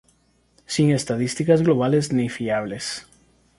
[0.65, 3.05] Sin estadísticas globales ni fiables.